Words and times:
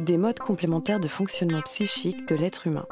des 0.00 0.16
modes 0.16 0.38
complémentaires 0.38 1.00
de 1.00 1.08
fonctionnement 1.08 1.62
psychique 1.62 2.28
de 2.28 2.34
l'être 2.34 2.66
humain. 2.66 2.86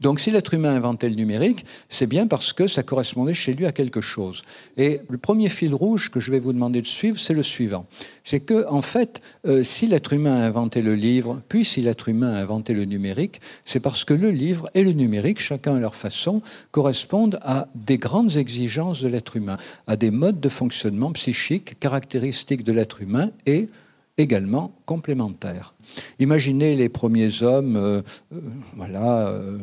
Donc 0.00 0.20
si 0.20 0.30
l'être 0.30 0.52
humain 0.52 0.74
inventait 0.74 1.08
le 1.08 1.14
numérique, 1.14 1.64
c'est 1.88 2.06
bien 2.06 2.26
parce 2.26 2.52
que 2.52 2.66
ça 2.66 2.82
correspondait 2.82 3.32
chez 3.32 3.54
lui 3.54 3.64
à 3.64 3.72
quelque 3.72 4.00
chose. 4.00 4.42
Et 4.76 5.00
le 5.08 5.16
premier 5.18 5.48
fil 5.48 5.72
rouge 5.72 6.10
que 6.10 6.20
je 6.20 6.30
vais 6.30 6.40
vous 6.40 6.52
demander 6.52 6.82
de 6.82 6.86
suivre, 6.86 7.18
c'est 7.18 7.32
le 7.32 7.42
suivant. 7.42 7.86
C'est 8.22 8.40
que, 8.40 8.68
en 8.68 8.82
fait, 8.82 9.22
euh, 9.46 9.62
si 9.62 9.86
l'être 9.86 10.12
humain 10.12 10.34
a 10.34 10.46
inventé 10.46 10.82
le 10.82 10.94
livre, 10.94 11.40
puis 11.48 11.64
si 11.64 11.80
l'être 11.80 12.08
humain 12.08 12.34
a 12.34 12.40
inventé 12.40 12.74
le 12.74 12.84
numérique, 12.84 13.40
c'est 13.64 13.80
parce 13.80 14.04
que 14.04 14.12
le 14.12 14.30
livre 14.30 14.68
et 14.74 14.84
le 14.84 14.92
numérique, 14.92 15.40
chacun 15.40 15.76
à 15.76 15.80
leur 15.80 15.94
façon, 15.94 16.42
correspondent 16.70 17.38
à 17.40 17.68
des 17.74 17.96
grandes 17.96 18.36
exigences 18.36 19.00
de 19.00 19.08
l'être 19.08 19.36
humain, 19.36 19.56
à 19.86 19.96
des 19.96 20.10
modes 20.10 20.40
de 20.40 20.48
fonctionnement 20.48 21.12
psychique 21.12 21.78
caractéristiques 21.78 22.64
de 22.64 22.72
l'être 22.72 23.00
humain 23.00 23.30
et 23.46 23.68
également 24.16 24.72
complémentaires. 24.86 25.74
Imaginez 26.18 26.76
les 26.76 26.88
premiers 26.88 27.42
hommes, 27.42 27.76
euh, 27.76 28.02
euh, 28.32 28.40
voilà, 28.76 29.28
euh, 29.28 29.58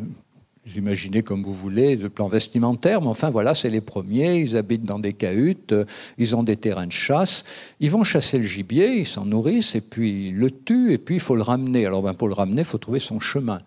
imaginez 0.75 1.23
comme 1.23 1.41
vous 1.41 1.53
voulez, 1.53 1.95
de 1.95 2.07
plan 2.07 2.27
vestimentaire, 2.27 3.01
mais 3.01 3.07
enfin 3.07 3.29
voilà, 3.29 3.53
c'est 3.53 3.69
les 3.69 3.81
premiers, 3.81 4.39
ils 4.39 4.57
habitent 4.57 4.83
dans 4.83 4.99
des 4.99 5.13
cahutes, 5.13 5.73
ils 6.17 6.35
ont 6.35 6.43
des 6.43 6.57
terrains 6.57 6.87
de 6.87 6.91
chasse, 6.91 7.45
ils 7.79 7.89
vont 7.89 8.03
chasser 8.03 8.37
le 8.37 8.45
gibier, 8.45 8.99
ils 8.99 9.07
s'en 9.07 9.25
nourrissent, 9.25 9.75
et 9.75 9.81
puis 9.81 10.27
ils 10.27 10.35
le 10.35 10.51
tuent, 10.51 10.93
et 10.93 10.97
puis 10.97 11.15
il 11.15 11.21
faut 11.21 11.35
le 11.35 11.41
ramener. 11.41 11.85
Alors 11.85 12.03
ben, 12.03 12.13
pour 12.13 12.27
le 12.27 12.33
ramener, 12.33 12.61
il 12.61 12.67
faut 12.67 12.77
trouver 12.77 12.99
son 12.99 13.19
chemin. 13.19 13.59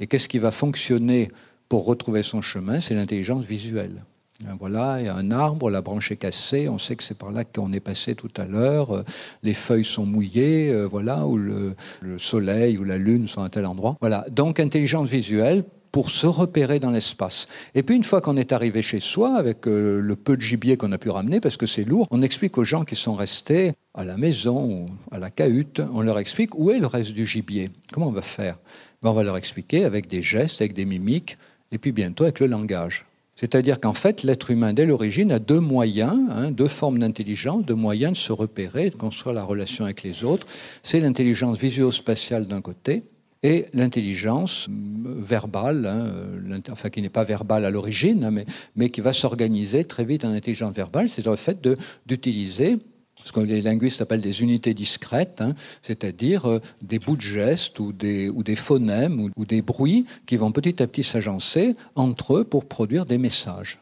Et 0.00 0.06
qu'est-ce 0.06 0.28
qui 0.28 0.38
va 0.38 0.50
fonctionner 0.50 1.30
pour 1.68 1.84
retrouver 1.84 2.22
son 2.22 2.40
chemin? 2.40 2.80
C'est 2.80 2.94
l'intelligence 2.94 3.44
visuelle. 3.44 4.02
Ben 4.44 4.56
voilà, 4.58 5.00
il 5.00 5.04
y 5.04 5.08
a 5.08 5.14
un 5.14 5.30
arbre, 5.30 5.70
la 5.70 5.82
branche 5.82 6.12
est 6.12 6.16
cassée, 6.16 6.66
on 6.70 6.78
sait 6.78 6.96
que 6.96 7.02
c'est 7.02 7.18
par 7.18 7.30
là 7.30 7.44
qu'on 7.44 7.72
est 7.74 7.80
passé 7.80 8.14
tout 8.14 8.30
à 8.38 8.46
l'heure, 8.46 8.96
euh, 8.96 9.04
les 9.42 9.52
feuilles 9.52 9.84
sont 9.84 10.06
mouillées, 10.06 10.72
euh, 10.72 10.86
voilà, 10.86 11.26
ou 11.26 11.36
le, 11.36 11.74
soleil 12.16 12.78
ou 12.78 12.84
la 12.84 12.96
lune 12.96 13.28
sont 13.28 13.42
à 13.42 13.50
tel 13.50 13.66
endroit. 13.66 13.96
Voilà, 14.00 14.24
donc 14.30 14.58
intelligence 14.58 15.10
visuelle 15.10 15.62
pour 15.92 16.08
se 16.08 16.26
repérer 16.26 16.80
dans 16.80 16.90
l'espace. 16.90 17.48
Et 17.74 17.82
puis 17.82 17.96
une 17.96 18.04
fois 18.04 18.22
qu'on 18.22 18.38
est 18.38 18.52
arrivé 18.52 18.80
chez 18.80 19.00
soi, 19.00 19.36
avec 19.36 19.66
euh, 19.66 20.00
le 20.00 20.16
peu 20.16 20.36
de 20.38 20.40
gibier 20.42 20.78
qu'on 20.78 20.92
a 20.92 20.98
pu 20.98 21.10
ramener, 21.10 21.40
parce 21.40 21.58
que 21.58 21.66
c'est 21.66 21.84
lourd, 21.84 22.06
on 22.10 22.22
explique 22.22 22.56
aux 22.56 22.64
gens 22.64 22.84
qui 22.84 22.96
sont 22.96 23.14
restés 23.14 23.72
à 23.92 24.04
la 24.04 24.16
maison 24.16 24.64
ou 24.64 24.86
à 25.10 25.18
la 25.18 25.28
cahute, 25.28 25.82
on 25.92 26.00
leur 26.00 26.18
explique 26.18 26.58
où 26.58 26.70
est 26.70 26.78
le 26.78 26.86
reste 26.86 27.12
du 27.12 27.26
gibier. 27.26 27.70
Comment 27.92 28.08
on 28.08 28.12
va 28.12 28.22
faire? 28.22 28.56
Ben, 29.02 29.10
On 29.10 29.14
va 29.14 29.22
leur 29.22 29.36
expliquer 29.36 29.84
avec 29.84 30.06
des 30.06 30.22
gestes, 30.22 30.62
avec 30.62 30.72
des 30.72 30.86
mimiques, 30.86 31.36
et 31.72 31.78
puis 31.78 31.92
bientôt 31.92 32.24
avec 32.24 32.40
le 32.40 32.46
langage. 32.46 33.04
C'est-à-dire 33.40 33.80
qu'en 33.80 33.94
fait, 33.94 34.22
l'être 34.22 34.50
humain, 34.50 34.74
dès 34.74 34.84
l'origine, 34.84 35.32
a 35.32 35.38
deux 35.38 35.60
moyens, 35.60 36.18
hein, 36.28 36.50
deux 36.50 36.68
formes 36.68 36.98
d'intelligence, 36.98 37.64
deux 37.64 37.74
moyens 37.74 38.12
de 38.12 38.18
se 38.18 38.32
repérer, 38.32 38.90
de 38.90 38.96
construire 38.96 39.32
la 39.32 39.44
relation 39.44 39.86
avec 39.86 40.02
les 40.02 40.24
autres. 40.24 40.46
C'est 40.82 41.00
l'intelligence 41.00 41.58
visuospatiale 41.58 42.46
d'un 42.46 42.60
côté 42.60 43.02
et 43.42 43.64
l'intelligence 43.72 44.68
euh, 44.68 45.14
verbale, 45.16 45.86
hein, 45.86 46.04
euh, 46.50 46.58
enfin 46.70 46.90
qui 46.90 47.00
n'est 47.00 47.08
pas 47.08 47.24
verbale 47.24 47.64
à 47.64 47.70
l'origine, 47.70 48.24
hein, 48.24 48.30
mais, 48.30 48.44
mais 48.76 48.90
qui 48.90 49.00
va 49.00 49.14
s'organiser 49.14 49.84
très 49.84 50.04
vite 50.04 50.26
en 50.26 50.32
intelligence 50.34 50.76
verbale, 50.76 51.08
c'est-à-dire 51.08 51.30
le 51.30 51.38
fait 51.38 51.66
d'utiliser 52.04 52.76
ce 53.24 53.32
que 53.32 53.40
les 53.40 53.62
linguistes 53.62 54.00
appellent 54.00 54.20
des 54.20 54.42
unités 54.42 54.74
discrètes, 54.74 55.40
hein, 55.40 55.54
c'est-à-dire 55.82 56.46
euh, 56.46 56.60
des 56.82 56.98
bouts 56.98 57.16
de 57.16 57.22
gestes 57.22 57.78
ou 57.80 57.92
des, 57.92 58.56
phonèmes 58.56 59.30
ou, 59.36 59.44
des 59.44 59.62
bruits 59.62 60.06
qui 60.26 60.36
vont 60.36 60.52
petit 60.52 60.82
à 60.82 60.86
petit 60.86 61.02
s'agencer 61.02 61.76
entre 61.94 62.38
eux 62.38 62.44
pour 62.44 62.66
produire 62.66 63.06
des 63.06 63.18
messages. 63.18 63.78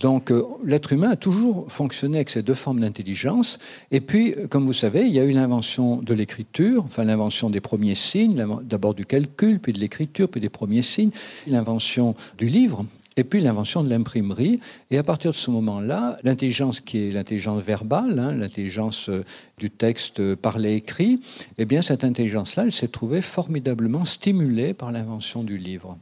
Donc 0.00 0.30
euh, 0.30 0.44
l'être 0.64 0.92
humain 0.92 1.10
a 1.10 1.16
toujours 1.16 1.70
fonctionné 1.70 2.18
avec 2.18 2.30
ces 2.30 2.42
deux 2.42 2.54
formes 2.54 2.80
d'intelligence. 2.80 3.58
Et 3.90 4.00
puis, 4.00 4.34
comme 4.50 4.64
vous 4.64 4.72
savez, 4.72 5.06
il 5.06 5.12
y 5.12 5.18
a 5.18 5.24
eu 5.24 5.32
l'invention 5.32 5.96
de 5.96 6.14
l'écriture, 6.14 6.84
enfin 6.84 7.04
l'invention 7.04 7.50
des 7.50 7.60
premiers 7.60 7.94
signes, 7.94 8.46
d'abord 8.62 8.94
du 8.94 9.04
calcul, 9.04 9.58
puis 9.58 9.72
de 9.72 9.78
l'écriture, 9.78 10.28
puis 10.28 10.40
des 10.40 10.50
premiers 10.50 10.82
signes, 10.82 11.10
l'invention 11.46 12.14
du 12.38 12.46
livre, 12.46 12.86
et 13.16 13.24
puis 13.24 13.40
l'invention 13.40 13.82
de 13.82 13.90
l'imprimerie. 13.90 14.60
Et 14.90 14.98
à 14.98 15.02
partir 15.02 15.32
de 15.32 15.36
ce 15.36 15.50
moment-là, 15.50 16.18
l'intelligence 16.22 16.80
qui 16.80 17.08
est 17.08 17.10
l'intelligence 17.10 17.62
verbale, 17.62 18.18
hein, 18.18 18.32
l'intelligence 18.32 19.08
euh, 19.08 19.24
du 19.58 19.70
texte 19.70 20.34
parlé-écrit, 20.34 21.20
eh 21.58 21.64
bien 21.64 21.82
cette 21.82 22.04
intelligence-là, 22.04 22.64
elle 22.64 22.72
s'est 22.72 22.88
trouvée 22.88 23.22
formidablement 23.22 24.04
stimulée 24.04 24.74
par 24.74 24.92
l'invention 24.92 25.42
du 25.42 25.58
livre. 25.58 25.98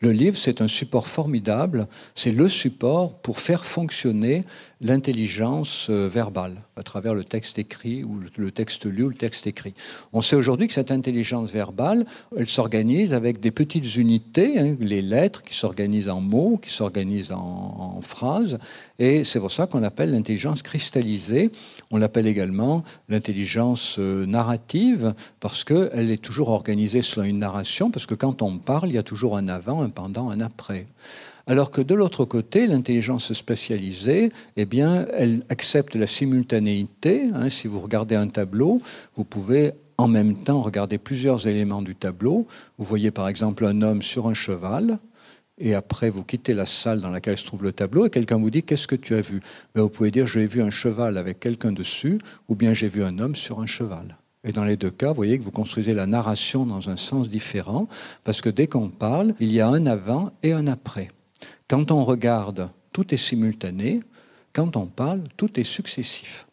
Le 0.00 0.12
livre, 0.12 0.36
c'est 0.36 0.60
un 0.60 0.68
support 0.68 1.06
formidable, 1.06 1.86
c'est 2.14 2.32
le 2.32 2.48
support 2.48 3.20
pour 3.20 3.38
faire 3.38 3.64
fonctionner 3.64 4.44
l'intelligence 4.80 5.88
euh, 5.90 6.08
verbale 6.08 6.56
à 6.76 6.82
travers 6.82 7.14
le 7.14 7.24
texte 7.24 7.58
écrit 7.58 8.02
ou 8.02 8.18
le 8.36 8.50
texte 8.50 8.86
lu 8.86 9.04
ou 9.04 9.08
le 9.08 9.14
texte 9.14 9.46
écrit. 9.46 9.74
On 10.12 10.22
sait 10.22 10.36
aujourd'hui 10.36 10.68
que 10.68 10.74
cette 10.74 10.90
intelligence 10.90 11.50
verbale, 11.50 12.04
elle 12.36 12.48
s'organise 12.48 13.14
avec 13.14 13.40
des 13.40 13.50
petites 13.50 13.96
unités, 13.96 14.58
hein, 14.58 14.76
les 14.80 15.02
lettres 15.02 15.42
qui 15.42 15.54
s'organisent 15.54 16.08
en 16.08 16.20
mots, 16.20 16.51
qui 16.56 16.70
s'organisent 16.70 17.32
en, 17.32 18.00
phrases, 18.00 18.58
et 18.98 19.22
c'est 19.22 19.38
pour 19.38 19.52
ça 19.52 19.66
qu'on 19.66 19.80
l'appelle 19.80 20.10
l'intelligence 20.10 20.62
cristallisée. 20.62 21.50
On 21.90 21.98
l'appelle 21.98 22.26
également 22.26 22.82
l'intelligence 23.08 23.96
euh, 23.98 24.26
narrative 24.26 25.14
parce 25.40 25.62
qu'elle 25.62 26.10
est 26.10 26.22
toujours 26.22 26.48
organisée 26.48 27.02
selon 27.02 27.26
une 27.26 27.38
narration, 27.38 27.90
parce 27.90 28.06
que 28.06 28.14
quand 28.14 28.42
on 28.42 28.58
parle, 28.58 28.88
il 28.88 28.94
y 28.94 28.98
a 28.98 29.02
toujours 29.02 29.36
un 29.36 29.48
avant, 29.48 29.82
un 29.82 29.88
pendant, 29.88 30.30
un 30.30 30.40
après. 30.40 30.86
Alors 31.46 31.70
que 31.70 31.80
de 31.80 31.94
l'autre 31.94 32.24
côté, 32.24 32.66
l'intelligence 32.66 33.32
spécialisée, 33.32 34.32
eh 34.56 34.64
bien, 34.64 35.06
elle 35.12 35.44
accepte 35.48 35.94
la 35.96 36.06
simultanéité. 36.06 37.30
Hein. 37.34 37.48
si 37.48 37.66
vous 37.66 37.80
regardez 37.80 38.14
un 38.14 38.28
tableau, 38.28 38.80
vous 39.16 39.24
pouvez 39.24 39.72
en 39.98 40.08
même 40.08 40.36
temps 40.36 40.62
regarder 40.62 40.98
plusieurs 40.98 41.46
éléments 41.46 41.82
du 41.82 41.94
tableau. 41.94 42.46
Vous 42.78 42.84
voyez 42.84 43.10
par 43.10 43.28
exemple 43.28 43.64
un 43.66 43.82
homme 43.82 44.02
sur 44.02 44.28
un 44.28 44.34
cheval, 44.34 44.98
et 45.62 45.74
après 45.74 46.10
vous 46.10 46.24
quittez 46.24 46.54
la 46.54 46.66
salle 46.66 47.00
dans 47.00 47.08
laquelle 47.08 47.38
se 47.38 47.46
trouve 47.46 47.62
le 47.62 47.72
tableau, 47.72 48.06
et 48.06 48.10
quelqu'un 48.10 48.36
vous 48.36 48.50
dit 48.50 48.64
Qu'est-ce 48.64 48.88
que 48.88 48.96
tu 48.96 49.14
as 49.14 49.20
vu? 49.20 49.40
Ben, 49.74 49.82
Vous 49.82 49.88
pouvez 49.88 50.10
dire 50.10 50.26
J'ai 50.26 50.44
vu 50.46 50.60
un 50.60 50.70
cheval 50.70 51.16
avec 51.16 51.40
quelqu'un 51.40 51.72
dessus, 51.72 52.18
ou 52.48 52.56
bien 52.56 52.74
j'ai 52.74 52.88
vu 52.88 53.02
un 53.04 53.18
homme 53.18 53.36
sur 53.36 53.60
un 53.60 53.66
cheval. 53.66 54.18
Et 54.44 54.50
dans 54.50 54.64
les 54.64 54.76
deux 54.76 54.90
cas, 54.90 55.08
vous 55.08 55.14
voyez 55.14 55.38
que 55.38 55.44
vous 55.44 55.52
construisez 55.52 55.94
la 55.94 56.06
narration 56.06 56.66
dans 56.66 56.90
un 56.90 56.96
sens 56.96 57.28
différent, 57.28 57.86
parce 58.24 58.40
que 58.40 58.48
dès 58.48 58.66
qu'on 58.66 58.88
parle, 58.88 59.34
il 59.38 59.52
y 59.52 59.60
a 59.60 59.68
un 59.68 59.86
avant 59.86 60.32
et 60.42 60.52
un 60.52 60.66
après. 60.66 61.10
Quand 61.68 61.92
on 61.92 62.02
regarde, 62.02 62.68
tout 62.92 63.14
est 63.14 63.18
simultané. 63.18 64.00
Quand 64.52 64.76
on 64.76 64.86
parle, 64.86 65.22
tout 65.36 65.60
est 65.60 65.64
successif. 65.64 66.46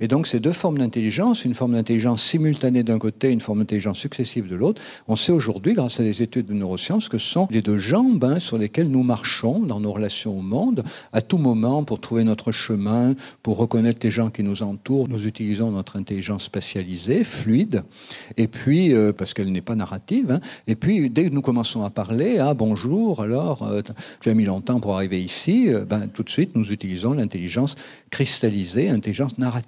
Et 0.00 0.08
donc 0.08 0.26
ces 0.26 0.40
deux 0.40 0.52
formes 0.52 0.78
d'intelligence, 0.78 1.44
une 1.44 1.54
forme 1.54 1.72
d'intelligence 1.72 2.22
simultanée 2.22 2.82
d'un 2.82 2.98
côté, 2.98 3.30
une 3.30 3.40
forme 3.40 3.60
d'intelligence 3.60 3.98
successive 3.98 4.48
de 4.48 4.56
l'autre, 4.56 4.80
on 5.08 5.16
sait 5.16 5.32
aujourd'hui, 5.32 5.74
grâce 5.74 6.00
à 6.00 6.02
des 6.02 6.22
études 6.22 6.46
de 6.46 6.54
neurosciences, 6.54 7.08
que 7.08 7.18
ce 7.18 7.28
sont 7.28 7.48
les 7.50 7.62
deux 7.62 7.78
jambes 7.78 8.24
hein, 8.24 8.40
sur 8.40 8.58
lesquelles 8.58 8.88
nous 8.88 9.02
marchons 9.02 9.60
dans 9.60 9.80
nos 9.80 9.92
relations 9.92 10.38
au 10.38 10.42
monde, 10.42 10.82
à 11.12 11.20
tout 11.20 11.38
moment, 11.38 11.84
pour 11.84 12.00
trouver 12.00 12.24
notre 12.24 12.52
chemin, 12.52 13.14
pour 13.42 13.56
reconnaître 13.56 14.00
les 14.02 14.10
gens 14.10 14.30
qui 14.30 14.42
nous 14.42 14.62
entourent. 14.62 15.08
Nous 15.08 15.26
utilisons 15.26 15.70
notre 15.70 15.96
intelligence 15.96 16.44
spatialisée, 16.44 17.24
fluide, 17.24 17.82
et 18.36 18.48
puis, 18.48 18.94
euh, 18.94 19.12
parce 19.12 19.34
qu'elle 19.34 19.52
n'est 19.52 19.60
pas 19.60 19.74
narrative, 19.74 20.32
hein, 20.32 20.40
et 20.66 20.76
puis 20.76 21.10
dès 21.10 21.28
que 21.28 21.34
nous 21.34 21.42
commençons 21.42 21.84
à 21.84 21.90
parler, 21.90 22.38
ah 22.38 22.54
bonjour, 22.54 23.20
alors, 23.22 23.62
euh, 23.62 23.82
tu 24.20 24.30
as 24.30 24.34
mis 24.34 24.44
longtemps 24.44 24.80
pour 24.80 24.96
arriver 24.96 25.22
ici, 25.22 25.68
euh, 25.68 25.84
ben, 25.84 26.08
tout 26.08 26.22
de 26.22 26.30
suite, 26.30 26.54
nous 26.54 26.72
utilisons 26.72 27.12
l'intelligence 27.12 27.76
cristallisée, 28.10 28.88
intelligence 28.88 29.38
narrative. 29.38 29.61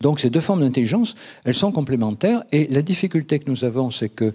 Donc 0.00 0.20
ces 0.20 0.30
deux 0.30 0.40
formes 0.40 0.60
d'intelligence, 0.60 1.14
elles 1.44 1.54
sont 1.54 1.72
complémentaires 1.72 2.44
et 2.52 2.66
la 2.68 2.82
difficulté 2.82 3.38
que 3.38 3.50
nous 3.50 3.64
avons, 3.64 3.90
c'est 3.90 4.08
que 4.08 4.32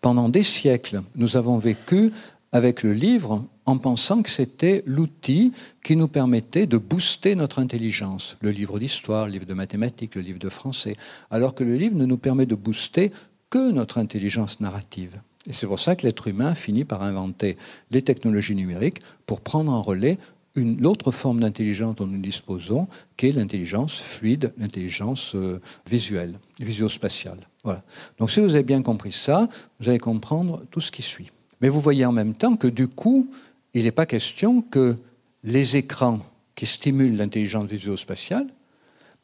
pendant 0.00 0.28
des 0.28 0.44
siècles, 0.44 1.02
nous 1.16 1.36
avons 1.36 1.58
vécu 1.58 2.12
avec 2.52 2.82
le 2.82 2.92
livre 2.92 3.44
en 3.66 3.76
pensant 3.76 4.22
que 4.22 4.30
c'était 4.30 4.82
l'outil 4.86 5.52
qui 5.82 5.96
nous 5.96 6.08
permettait 6.08 6.66
de 6.66 6.78
booster 6.78 7.34
notre 7.34 7.58
intelligence. 7.58 8.38
Le 8.40 8.50
livre 8.50 8.78
d'histoire, 8.78 9.26
le 9.26 9.32
livre 9.32 9.44
de 9.44 9.54
mathématiques, 9.54 10.14
le 10.14 10.22
livre 10.22 10.38
de 10.38 10.48
français. 10.48 10.96
Alors 11.30 11.54
que 11.54 11.64
le 11.64 11.74
livre 11.74 11.96
ne 11.96 12.06
nous 12.06 12.16
permet 12.16 12.46
de 12.46 12.54
booster 12.54 13.12
que 13.50 13.70
notre 13.70 13.98
intelligence 13.98 14.60
narrative. 14.60 15.20
Et 15.46 15.52
c'est 15.52 15.66
pour 15.66 15.80
ça 15.80 15.96
que 15.96 16.06
l'être 16.06 16.28
humain 16.28 16.54
finit 16.54 16.84
par 16.84 17.02
inventer 17.02 17.56
les 17.90 18.02
technologies 18.02 18.54
numériques 18.54 19.02
pour 19.26 19.40
prendre 19.40 19.72
en 19.72 19.82
relais 19.82 20.18
l'autre 20.58 21.10
forme 21.10 21.40
d'intelligence 21.40 21.96
dont 21.96 22.06
nous 22.06 22.18
disposons, 22.20 22.88
qui 23.16 23.26
est 23.26 23.32
l'intelligence 23.32 23.98
fluide, 23.98 24.52
l'intelligence 24.58 25.34
euh, 25.34 25.60
visuelle, 25.88 26.38
visuospatiale. 26.60 27.38
Voilà. 27.64 27.82
Donc 28.18 28.30
si 28.30 28.40
vous 28.40 28.54
avez 28.54 28.62
bien 28.62 28.82
compris 28.82 29.12
ça, 29.12 29.48
vous 29.80 29.88
allez 29.88 29.98
comprendre 29.98 30.64
tout 30.70 30.80
ce 30.80 30.90
qui 30.90 31.02
suit. 31.02 31.30
Mais 31.60 31.68
vous 31.68 31.80
voyez 31.80 32.04
en 32.04 32.12
même 32.12 32.34
temps 32.34 32.56
que 32.56 32.68
du 32.68 32.88
coup, 32.88 33.30
il 33.74 33.84
n'est 33.84 33.90
pas 33.92 34.06
question 34.06 34.62
que 34.62 34.96
les 35.44 35.76
écrans 35.76 36.20
qui 36.54 36.66
stimulent 36.66 37.16
l'intelligence 37.16 37.66
visuospatiale 37.66 38.46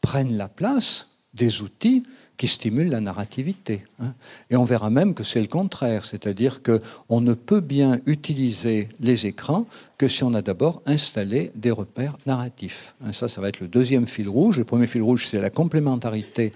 prennent 0.00 0.36
la 0.36 0.48
place 0.48 1.13
des 1.34 1.62
outils 1.62 2.04
qui 2.36 2.48
stimule 2.48 2.88
la 2.88 3.00
narrativité. 3.00 3.84
Hein. 4.00 4.14
Et 4.50 4.56
on 4.56 4.64
verra 4.64 4.90
même 4.90 5.14
que 5.14 5.22
c'est 5.22 5.40
le 5.40 5.46
contraire, 5.46 6.04
c'est-à-dire 6.04 6.62
qu'on 6.62 7.20
ne 7.20 7.34
peut 7.34 7.60
bien 7.60 8.00
utiliser 8.06 8.88
les 9.00 9.26
écrans 9.26 9.66
que 9.98 10.08
si 10.08 10.24
on 10.24 10.34
a 10.34 10.42
d'abord 10.42 10.82
installé 10.86 11.52
des 11.54 11.70
repères 11.70 12.16
narratifs. 12.26 12.94
Hein. 13.04 13.12
Ça, 13.12 13.28
ça 13.28 13.40
va 13.40 13.48
être 13.48 13.60
le 13.60 13.68
deuxième 13.68 14.06
fil 14.06 14.28
rouge. 14.28 14.58
Le 14.58 14.64
premier 14.64 14.86
fil 14.86 15.02
rouge, 15.02 15.26
c'est 15.26 15.40
la 15.40 15.50
complémentarité 15.50 16.52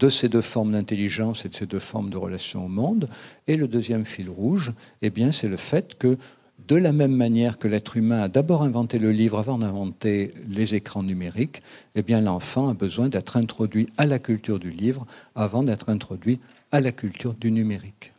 de 0.00 0.08
ces 0.08 0.28
deux 0.28 0.40
formes 0.40 0.72
d'intelligence 0.72 1.44
et 1.44 1.48
de 1.48 1.54
ces 1.54 1.66
deux 1.66 1.78
formes 1.78 2.10
de 2.10 2.16
relation 2.16 2.64
au 2.64 2.68
monde. 2.68 3.08
Et 3.46 3.56
le 3.56 3.68
deuxième 3.68 4.04
fil 4.04 4.30
rouge, 4.30 4.72
eh 5.02 5.10
bien, 5.10 5.30
c'est 5.30 5.48
le 5.48 5.58
fait 5.58 5.96
que 5.98 6.16
de 6.68 6.76
la 6.76 6.92
même 6.92 7.14
manière 7.14 7.58
que 7.58 7.68
l'être 7.68 7.96
humain 7.96 8.22
a 8.22 8.28
d'abord 8.28 8.62
inventé 8.62 8.98
le 8.98 9.12
livre 9.12 9.38
avant 9.38 9.58
d'inventer 9.58 10.32
les 10.48 10.74
écrans 10.74 11.02
numériques, 11.02 11.62
eh 11.94 12.02
l'enfant 12.20 12.68
a 12.68 12.74
besoin 12.74 13.08
d'être 13.08 13.36
introduit 13.36 13.88
à 13.98 14.06
la 14.06 14.18
culture 14.18 14.58
du 14.58 14.70
livre 14.70 15.06
avant 15.34 15.62
d'être 15.62 15.88
introduit 15.88 16.38
à 16.72 16.80
la 16.80 16.92
culture 16.92 17.34
du 17.34 17.50
numérique. 17.50 18.12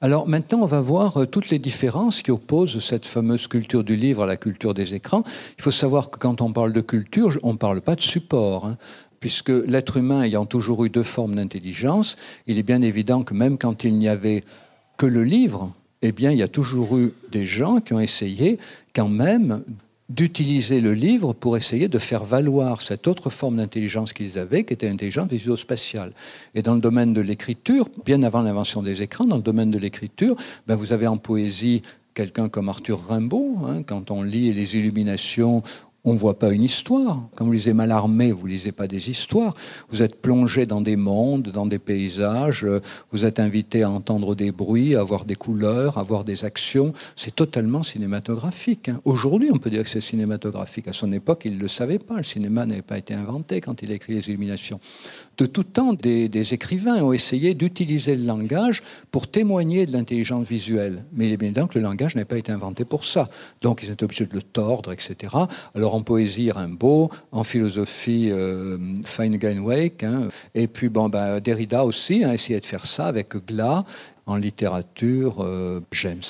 Alors 0.00 0.28
maintenant, 0.28 0.60
on 0.60 0.66
va 0.66 0.82
voir 0.82 1.16
euh, 1.16 1.26
toutes 1.26 1.48
les 1.48 1.58
différences 1.58 2.20
qui 2.20 2.30
opposent 2.30 2.78
cette 2.80 3.06
fameuse 3.06 3.46
culture 3.46 3.84
du 3.84 3.96
livre 3.96 4.24
à 4.24 4.26
la 4.26 4.36
culture 4.36 4.74
des 4.74 4.94
écrans. 4.94 5.24
Il 5.56 5.62
faut 5.62 5.70
savoir 5.70 6.10
que 6.10 6.18
quand 6.18 6.42
on 6.42 6.52
parle 6.52 6.74
de 6.74 6.82
culture, 6.82 7.38
on 7.42 7.54
ne 7.54 7.58
parle 7.58 7.80
pas 7.80 7.94
de 7.94 8.02
support. 8.02 8.66
Hein, 8.66 8.76
puisque 9.18 9.48
l'être 9.48 9.96
humain 9.96 10.22
ayant 10.22 10.44
toujours 10.44 10.84
eu 10.84 10.90
deux 10.90 11.02
formes 11.02 11.36
d'intelligence, 11.36 12.18
il 12.46 12.58
est 12.58 12.62
bien 12.62 12.82
évident 12.82 13.22
que 13.22 13.32
même 13.32 13.56
quand 13.56 13.84
il 13.84 13.96
n'y 13.96 14.06
avait 14.06 14.44
que 14.98 15.06
le 15.06 15.24
livre, 15.24 15.72
eh 16.06 16.12
bien, 16.12 16.30
il 16.32 16.38
y 16.38 16.42
a 16.42 16.48
toujours 16.48 16.98
eu 16.98 17.14
des 17.32 17.46
gens 17.46 17.80
qui 17.80 17.94
ont 17.94 18.00
essayé 18.00 18.58
quand 18.94 19.08
même 19.08 19.62
d'utiliser 20.10 20.82
le 20.82 20.92
livre 20.92 21.32
pour 21.32 21.56
essayer 21.56 21.88
de 21.88 21.98
faire 21.98 22.24
valoir 22.24 22.82
cette 22.82 23.08
autre 23.08 23.30
forme 23.30 23.56
d'intelligence 23.56 24.12
qu'ils 24.12 24.38
avaient, 24.38 24.64
qui 24.64 24.74
était 24.74 24.86
l'intelligence 24.86 25.30
visuospatiale. 25.30 26.12
Et 26.54 26.60
dans 26.60 26.74
le 26.74 26.80
domaine 26.80 27.14
de 27.14 27.22
l'écriture, 27.22 27.88
bien 28.04 28.22
avant 28.22 28.42
l'invention 28.42 28.82
des 28.82 29.00
écrans, 29.00 29.24
dans 29.24 29.36
le 29.36 29.42
domaine 29.42 29.70
de 29.70 29.78
l'écriture, 29.78 30.36
ben 30.66 30.76
vous 30.76 30.92
avez 30.92 31.06
en 31.06 31.16
poésie 31.16 31.80
quelqu'un 32.12 32.50
comme 32.50 32.68
Arthur 32.68 33.00
Rimbaud. 33.08 33.56
Hein, 33.66 33.82
quand 33.82 34.10
on 34.10 34.22
lit 34.22 34.52
les 34.52 34.76
Illuminations 34.76 35.62
on 36.04 36.12
ne 36.12 36.18
voit 36.18 36.38
pas 36.38 36.52
une 36.52 36.62
histoire. 36.62 37.28
Quand 37.34 37.46
vous 37.46 37.52
lisez 37.52 37.72
Malarmé, 37.72 38.30
vous 38.30 38.46
ne 38.46 38.52
lisez 38.52 38.72
pas 38.72 38.86
des 38.86 39.10
histoires. 39.10 39.54
Vous 39.88 40.02
êtes 40.02 40.20
plongé 40.20 40.66
dans 40.66 40.82
des 40.82 40.96
mondes, 40.96 41.48
dans 41.48 41.64
des 41.64 41.78
paysages. 41.78 42.66
Vous 43.10 43.24
êtes 43.24 43.40
invité 43.40 43.84
à 43.84 43.90
entendre 43.90 44.34
des 44.34 44.52
bruits, 44.52 44.96
à 44.96 45.02
voir 45.02 45.24
des 45.24 45.34
couleurs, 45.34 45.96
à 45.96 46.02
voir 46.02 46.24
des 46.24 46.44
actions. 46.44 46.92
C'est 47.16 47.34
totalement 47.34 47.82
cinématographique. 47.82 48.90
Hein. 48.90 49.00
Aujourd'hui, 49.06 49.48
on 49.50 49.56
peut 49.56 49.70
dire 49.70 49.82
que 49.82 49.88
c'est 49.88 50.02
cinématographique. 50.02 50.88
À 50.88 50.92
son 50.92 51.10
époque, 51.10 51.42
il 51.46 51.56
ne 51.56 51.60
le 51.60 51.68
savait 51.68 51.98
pas. 51.98 52.18
Le 52.18 52.22
cinéma 52.22 52.66
n'avait 52.66 52.82
pas 52.82 52.98
été 52.98 53.14
inventé 53.14 53.62
quand 53.62 53.82
il 53.82 53.90
a 53.90 53.94
écrit 53.94 54.12
Les 54.12 54.28
Illuminations. 54.28 54.80
De 55.38 55.46
tout 55.46 55.64
temps, 55.64 55.94
des, 55.94 56.28
des 56.28 56.52
écrivains 56.52 57.02
ont 57.02 57.14
essayé 57.14 57.54
d'utiliser 57.54 58.14
le 58.14 58.26
langage 58.26 58.82
pour 59.10 59.26
témoigner 59.26 59.86
de 59.86 59.92
l'intelligence 59.92 60.46
visuelle. 60.46 61.06
Mais 61.14 61.28
il 61.28 61.32
est 61.32 61.38
bien 61.38 61.48
évident 61.48 61.66
que 61.66 61.78
le 61.78 61.84
langage 61.84 62.14
n'a 62.14 62.26
pas 62.26 62.36
été 62.36 62.52
inventé 62.52 62.84
pour 62.84 63.06
ça. 63.06 63.26
Donc, 63.62 63.82
ils 63.82 63.90
étaient 63.90 64.04
obligés 64.04 64.26
de 64.26 64.34
le 64.34 64.42
tordre, 64.42 64.92
etc. 64.92 65.34
Alors, 65.74 65.93
en 65.94 66.02
poésie 66.02 66.50
Rimbaud, 66.50 67.08
en 67.30 67.44
philosophie 67.44 68.28
euh, 68.30 68.78
Feinstein-Wake, 69.04 70.02
hein. 70.02 70.28
et 70.54 70.66
puis 70.66 70.88
bon, 70.88 71.08
ben, 71.08 71.38
Derrida 71.38 71.84
aussi 71.84 72.24
a 72.24 72.34
essayé 72.34 72.58
de 72.58 72.66
faire 72.66 72.84
ça 72.84 73.06
avec 73.06 73.36
Glas, 73.46 73.84
en 74.26 74.36
littérature 74.36 75.36
euh, 75.40 75.80
James. 75.92 76.22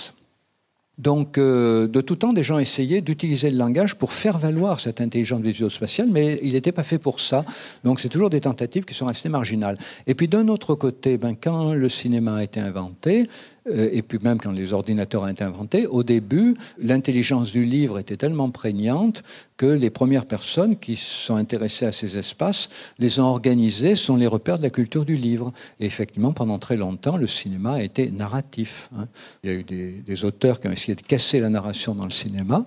Donc, 0.99 1.39
euh, 1.39 1.89
de 1.89 2.01
tout 2.01 2.15
temps, 2.15 2.33
des 2.33 2.45
gens 2.45 2.59
essayaient 2.59 3.01
d'utiliser 3.01 3.51
le 3.51 3.57
langage 3.57 3.97
pour 3.97 4.13
faire 4.13 4.39
valoir 4.39 4.79
cette 4.79 5.01
intelligence 5.01 5.41
visuospatiale, 5.41 6.09
mais 6.11 6.39
il 6.43 6.53
n'était 6.53 6.71
pas 6.71 6.85
fait 6.85 6.99
pour 6.99 7.21
ça. 7.21 7.45
Donc, 7.83 7.99
c'est 7.99 8.09
toujours 8.09 8.31
des 8.31 8.41
tentatives 8.41 8.85
qui 8.85 8.95
sont 8.95 9.09
assez 9.09 9.29
marginales. 9.29 9.77
Et 10.07 10.15
puis, 10.15 10.29
d'un 10.29 10.47
autre 10.47 10.75
côté, 10.77 11.19
ben, 11.19 11.35
quand 11.35 11.73
le 11.73 11.89
cinéma 11.89 12.37
a 12.37 12.45
été 12.45 12.61
inventé, 12.61 13.29
et 13.67 14.03
puis 14.03 14.19
même 14.23 14.39
quand 14.39 14.53
les 14.53 14.73
ordinateurs 14.73 15.23
ont 15.23 15.29
été 15.29 15.45
inventés, 15.45 15.87
au 15.87 16.03
début, 16.03 16.55
l'intelligence 16.79 17.53
du 17.53 17.65
livre 17.65 17.99
était 17.99 18.17
tellement 18.17 18.51
prégnante 18.51 19.23
que 19.57 19.67
les 19.67 19.91
premières 19.91 20.27
personnes 20.27 20.77
qui 20.77 20.97
sont 20.97 21.37
intéressées 21.37 21.87
à 21.87 21.93
ces 21.93 22.19
espaces 22.19 22.69
les 22.99 23.21
ont 23.21 23.25
organisés, 23.25 23.95
sont 23.95 24.17
les 24.17 24.27
repères 24.27 24.59
de 24.59 24.63
la 24.65 24.71
culture 24.71 25.05
du 25.05 25.17
livre. 25.17 25.53
Et 25.81 25.87
effectivement, 25.87 26.33
pendant 26.33 26.59
très 26.59 26.77
longtemps, 26.77 27.17
le 27.17 27.27
cinéma 27.27 27.75
a 27.75 27.83
été 27.83 28.11
narratif. 28.11 28.91
Hein. 28.97 29.07
Il 29.43 29.51
y 29.51 29.53
a 29.55 29.57
eu 29.57 29.63
des, 29.63 29.93
des 30.03 30.25
auteurs 30.25 30.61
qui 30.61 30.69
ont 30.69 30.73
essayé 30.73 30.95
de 30.95 31.03
casser 31.03 31.41
la 31.41 31.49
narration 31.49 31.95
dans 31.95 32.05
le 32.05 32.11
cinéma 32.11 32.67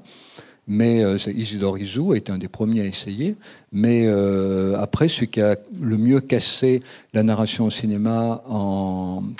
mais 0.67 1.01
euh, 1.03 1.17
Isidore 1.33 1.79
Isou 1.79 2.11
a 2.11 2.17
été 2.17 2.31
un 2.31 2.37
des 2.37 2.49
premiers 2.49 2.81
à 2.81 2.85
essayer. 2.85 3.35
Mais 3.71 4.05
euh, 4.05 4.77
après, 4.79 5.07
celui 5.07 5.29
qui 5.29 5.41
a 5.41 5.55
le 5.81 5.97
mieux 5.97 6.19
cassé 6.19 6.83
la 7.13 7.23
narration 7.23 7.65
au 7.65 7.69
cinéma 7.69 8.43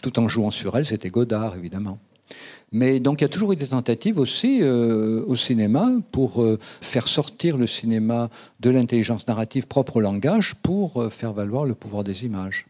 tout 0.02 0.20
en 0.20 0.28
jouant 0.28 0.52
sur 0.52 0.78
elle, 0.78 0.86
c'était 0.86 1.10
Godard, 1.10 1.56
évidemment. 1.56 2.00
Mais 2.74 3.00
donc 3.00 3.22
il 3.22 3.24
y 3.24 3.26
a 3.26 3.30
toujours 3.30 3.54
eu 3.54 3.56
des 3.56 3.68
tentatives 3.68 4.20
aussi 4.20 4.60
euh, 4.62 5.24
au 5.28 5.38
cinéma 5.38 5.90
pour 6.12 6.46
faire 6.82 7.08
sortir 7.08 7.58
le 7.58 7.68
cinéma 7.68 8.30
de 8.60 8.70
l'intelligence 8.70 9.26
narrative 9.28 9.68
propre 9.68 9.98
au 9.98 10.02
langage 10.02 10.56
pour 10.56 11.12
faire 11.12 11.32
valoir 11.32 11.64
le 11.64 11.76
pouvoir 11.76 12.04
des 12.04 12.26
images. 12.26 12.66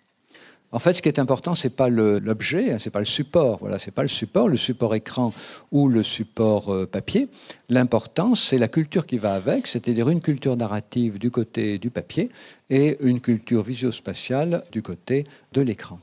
En 0.74 0.80
fait, 0.80 0.94
ce 0.94 1.02
qui 1.02 1.08
est 1.08 1.19
important, 1.19 1.56
c'est 1.56 1.75
pas 1.75 1.90
l'objet, 1.90 2.74
hein, 2.74 2.78
c'est 2.80 2.90
pas 2.90 3.00
le 3.00 3.06
support. 3.06 3.58
Voilà, 3.60 3.80
c'est 3.80 3.92
pas 3.92 4.02
le 4.02 4.10
support, 4.10 4.50
le 4.50 4.58
support 4.58 4.96
écran 4.96 5.34
ou 5.72 5.88
le 5.88 6.04
support 6.04 6.74
euh, 6.74 6.86
papier. 6.86 7.30
L'important, 7.69 8.36
c'est 8.36 8.58
la 8.58 8.68
culture 8.68 9.06
qui 9.06 9.18
va 9.18 9.34
avec, 9.34 9.66
c'est-à-dire 9.66 10.10
une 10.10 10.22
culture 10.22 10.58
narrative 10.58 11.19
du 11.19 11.31
côté 11.31 11.78
du 11.78 11.90
papier 11.90 12.30
et 12.69 12.98
une 13.02 13.22
culture 13.22 13.64
visio-spatiale 13.64 14.64
du 14.72 14.81
côté 14.81 15.25
de 15.54 15.62
l'écran. 15.62 16.00